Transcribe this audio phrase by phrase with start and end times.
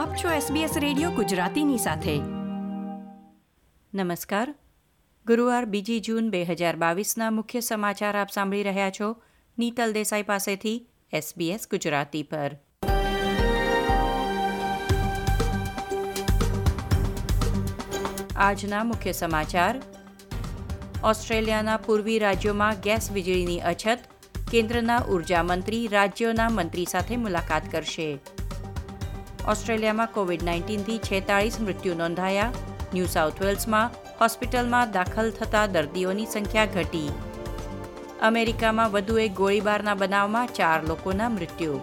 [0.00, 2.18] આપ છો SBS radio ગુજરાતીની સાથે.
[3.94, 4.54] નમસ્કાર.
[5.26, 9.16] ગુરુવાર બીજી જૂન બે હજાર બાવીસના મુખ્ય સમાચાર આપ સાંભળી રહ્યા છો.
[9.58, 12.56] નીતલ દેસાઈ પાસેથી SBS ગુજરાતી પર.
[18.36, 19.82] આજના મુખ્ય સમાચાર.
[21.04, 23.98] ઓસ્ટ્રેલિયાના પૂર્વી રાજ્યોમાં ગેસ વીજળીની અછત,
[24.50, 28.18] કેન્દ્રના ઊર્જા મંત્રી રાજ્યોના મંત્રી સાથે મુલાકાત કરશે.
[29.50, 32.52] ઓસ્ટ્રેલિયામાં કોવિડ નાઇન્ટીનથી છેતાળીસ મૃત્યુ નોંધાયા.
[32.94, 37.08] ન્યૂ સાઉથ વેલ્સમાં હોસ્પિટલમાં દાખલ થતા દર્દીઓની સંખ્યા ઘટી.
[38.20, 41.80] અમેરિકામાં વધુ એક ગોળીબારના બનાવમાં ચાર લોકોના મૃત્યુ.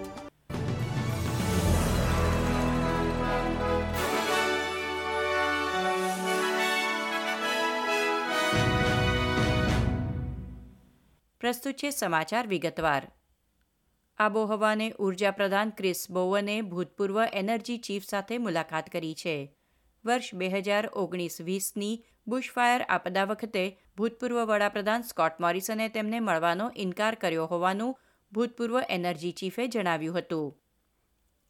[11.39, 13.08] પ્રસ્તુત છે સમાચાર વિગતવાર.
[14.20, 19.35] આબોહવાને ઊર્જા પ્રધાન ક્રિસ બોવને ભૂતપૂર્વ એનર્જી ચીફ સાથે મુલાકાત કરી છે.
[20.05, 23.66] વર્ષ બે હજાર ઓગણીસ વીસની બુશફાયર આપદા વખતે
[23.97, 27.94] ભૂતપૂર્વ વડાપ્રધાન સ્કોટ મોરિસને તેમને મળવાનો ઇનકાર કર્યો હોવાનું
[28.31, 30.50] ભૂતપૂર્વ એનર્જી ચીફે જણાવ્યું હતું.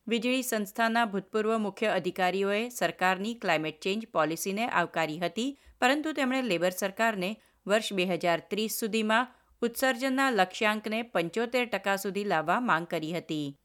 [0.07, 7.31] વીજળી સંસ્થાના ભૂતપૂર્વ મુખ્ય અધિકારીઓએ સરકારની ક્લાઇમેટ ચેન્જ પોલિસીને આવકારી હતી, પરંતુ તેમણે લેબર સરકારને
[7.65, 13.57] વર્ષ બે હજાર ત્રીસ સુધીમાં ઉત્સર્જનના લક્ષ્યાંકને પંચોતેર ટકા સુધી લાવવા માંગ કરી હતી.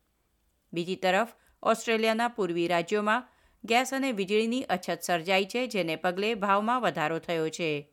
[0.72, 1.28] બીજી તરફ,
[1.62, 3.28] ઓસ્ટ્રેલિયાના પૂર્વી રાજ્યોમાં
[3.64, 7.90] ગેસ અને વીજળીની અછત સર્જાઈ છે, જેને પગલે ભાવમાં વધારો થયો છે.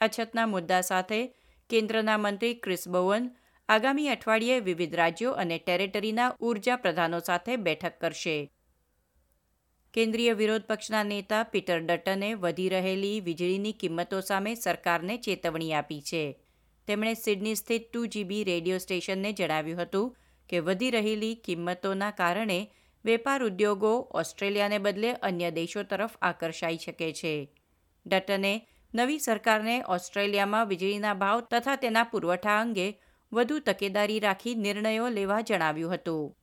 [0.00, 1.34] અછતના મુદ્દા સાથે
[1.70, 3.30] કેન્દ્રના મંત્રી ક્રિસ બોવન
[3.68, 8.52] આગામી અઠવાડિયે વિવિધ રાજ્યો અને ટેરેટરીના ઊર્જા પ્રધાનો સાથે બેઠક કરશે.
[9.94, 16.38] કેન્દ્રીય વિરોધ પક્ષના નેતા પીટર ડટને વધી રહેલી વીજળીની કિંમતો સામે સરકારને ચેતવણી આપી છે.
[16.90, 20.16] તેમણે સિડની સ્થિત ટુ જીબી રેડિયો સ્ટેશનને જણાવ્યું હતું
[20.48, 22.72] કે વધી રહેલી કિંમતોના કારણે
[23.04, 27.54] વેપાર ઉદ્યોગો ઓસ્ટ્રેલિયાને બદલે અન્ય દેશો તરફ આકર્ષાઈ શકે છે.
[28.06, 33.00] ડટને નવી સરકારને ઓસ્ટ્રેલિયામાં વીજળીના ભાવ તથા તેના પુરવઠા અંગે
[33.32, 36.38] વધુ તકેદારી રાખી નિર્ણયો લેવા જણાવ્યું હતું.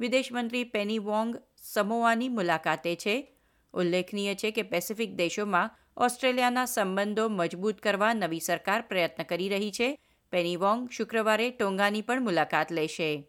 [0.00, 3.36] વિદેશમંત્રી પેની વોંગ સમોવાની મુલાકાતે છે.
[3.72, 9.98] ઉલ્લેખનીય છે કે પેસિફિક દેશોમાં ઓસ્ટ્રેલિયાના સંબંધો મજબૂત કરવા નવી સરકાર પ્રયત્ન કરી રહી છે.
[10.30, 13.28] પેની વોંગ શુક્રવારે ટોંગાની પણ મુલાકાત લેશે.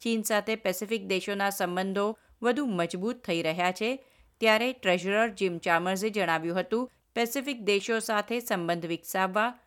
[0.00, 4.04] ચીન સાથે પેસિફિક દેશોના સંબંધો વધુ મજબૂત થઈ રહ્યા છે.
[4.40, 9.58] ત્યારે ટ્રેઝરર જીમ ચામર્સે જણાવ્યું હતું, પેસિફિક દેશો સાથે સંબંધ વિકસાવવા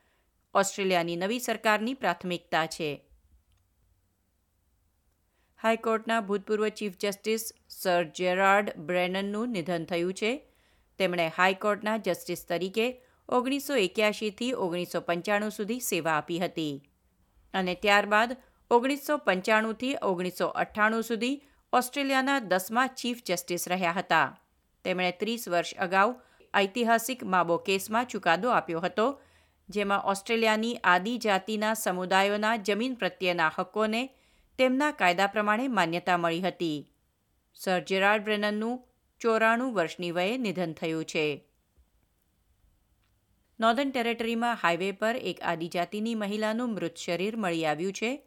[0.54, 3.06] ઓસ્ટ્રેલિયાની નવી સરકારની પ્રાથમિકતા છે.
[5.64, 10.55] હાઈકોર્ટના ભૂતપૂર્વ ચીફ જસ્ટિસ સર જેરાર્ડ બ્રેનનનું નિધન થયું છે.
[10.98, 16.90] તેમણે હાઈકોર્ટના જસ્ટિસ તરીકે ઓગણીસો એક્યાસીથી ઓગણીસો પંચાણું સુધી સેવા આપી હતી.
[17.54, 18.38] અને ત્યારબાદ
[18.72, 21.42] ઓગણીસો પંચાણુંથી ઓગણીસો અઠ્ઠાણું સુધી
[21.74, 24.40] ઓસ્ટ્રેલિયાના દસમા ચીફ જસ્ટિસ રહ્યા હતા.
[24.84, 26.16] તેમણે ત્રીસ વર્ષ અગાઉ
[26.58, 29.22] ઐતિહાસિક માબો કેસમાં ચુકાદો આપ્યો હતો,
[29.70, 34.10] જેમાં ઓસ્ટ્રેલિયાની આદિજાતિના સમુદાયોના જમીન પ્રત્યેના હક્કોને
[34.58, 36.92] તેમના કાયદા પ્રમાણે માન્યતા મળી હતી.
[37.56, 38.88] સર જેરાર્ડ બ્રેનનનું
[39.20, 41.48] ચોરાણું વર્ષની વયે નિધન થયું છે.
[43.60, 48.24] નોર્ધન ટેરેટરીમાં હાઈવે પર એક આદિજાતિની મહિલાનું મૃત શરીર મળી આવ્યું છે.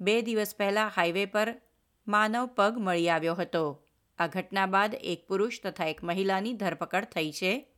[0.00, 1.60] બે દિવસ પહેલા હાઈવે પર
[2.08, 3.84] માનવ પગ મળી આવ્યો હતો.
[4.18, 7.72] આ ઘટના બાદ એક પુરુષ તથા એક મહિલાની ધરપકડ થઈ છે.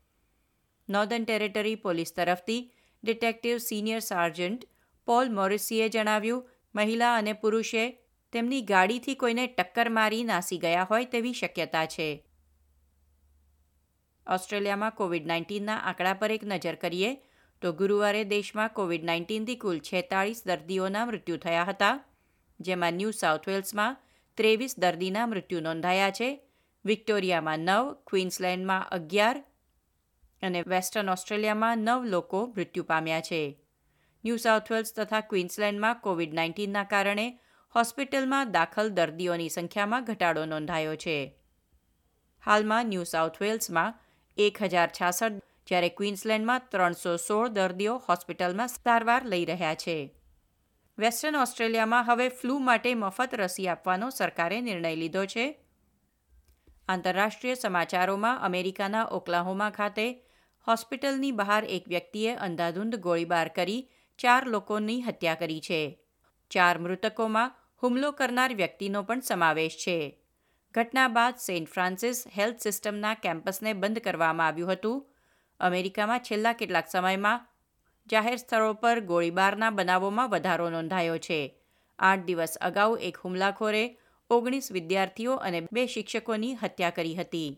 [0.88, 2.72] નોર્ધન ટેરેટરી પોલીસ તરફથી
[3.04, 4.68] ડિટેક્ટિવ સિનિયર સાર્જન્ટ
[5.04, 11.32] પોલ મોરિસીએ જણાવ્યું, મહિલા અને પુરુષે તેમની ગાડીથી કોઈને ટક્કર મારી નાસી ગયા હોય તેવી
[11.32, 12.26] શક્યતા છે.
[14.26, 17.16] ઓસ્ટ્રેલિયામાં કોવિડ નાઇન્ટીનના આંકડા પર એક નજર કરીએ
[17.62, 22.04] તો ગુરુવારે દેશમાં કોવિડ નાઇન્ટીનથી કુલ છેતાળીસ દર્દીઓના મૃત્યુ થયા હતા,
[22.60, 23.96] જેમાં ન્યૂ સાઉથ વેલ્સમાં
[24.34, 26.40] ત્રેવીસ દર્દીના મૃત્યુ નોંધાયા છે,
[26.84, 29.44] વિક્ટોરિયામાં નવ, ક્વીન્સલેન્ડમાં અગિયાર
[30.42, 33.60] અને વેસ્ટર્ન ઓસ્ટ્રેલિયામાં નવ લોકો મૃત્યુ પામ્યા છે.
[34.24, 37.40] ન્યૂ સાઉથ વેલ્સ તથા ક્વીન્સલેન્ડમાં કોવિડ નાઇન્ટીનના કારણે
[37.74, 41.36] હોસ્પિટલમાં દાખલ દર્દીઓની સંખ્યામાં ઘટાડો નોંધાયો છે.
[42.44, 43.94] હાલમાં ન્યૂ સાઉથ વેલ્સમાં
[44.36, 50.14] એક હજાર છાસઠ, જ્યારે ક્વીન્સલેન્ડમાં ત્રણસો સોળ દર્દીઓ હોસ્પિટલમાં સારવાર લઈ રહ્યા છે.
[50.98, 55.64] વેસ્ટર્ન ઓસ્ટ્રેલિયામાં હવે ફ્લૂ માટે મફત રસી આપવાનો સરકારે નિર્ણય લીધો છે.
[56.88, 60.22] આંતરરાષ્ટ્રીય સમાચારોમાં અમેરિકાના ઓકલાહોમા ખાતે
[60.66, 66.05] હોસ્પિટલની બહાર એક વ્યક્તિએ અંધાધૂંધ ગોળીબાર કરી ચાર લોકોની હત્યા કરી છે.
[66.50, 69.98] ચાર મૃતકોમાં હુમલો કરનાર વ્યક્તિનો પણ સમાવેશ છે.
[70.74, 75.04] ઘટના બાદ સેન્ટ ફ્રાન્સિસ હેલ્થ સિસ્ટમના કેમ્પસને બંધ કરવામાં આવ્યું હતું.
[75.60, 77.44] અમેરિકામાં છેલ્લા કેટલાક સમયમાં
[78.10, 81.40] જાહેર સ્થળો પર ગોળીબારના બનાવોમાં વધારો નોંધાયો છે.
[81.98, 83.84] આઠ દિવસ અગાઉ એક હુમલાખોરે
[84.30, 87.50] ઓગણીસ વિદ્યાર્થીઓ અને બે શિક્ષકોની હત્યા કરી હતી.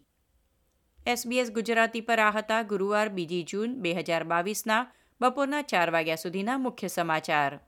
[1.07, 4.83] એસબીએસ ગુજરાતી પર આ હતા ગુરુવાર બીજી જૂન બે હજાર બાવીસના
[5.21, 7.68] બપોરના ચાર વાગ્યા સુધીના મુખ્ય સમાચાર.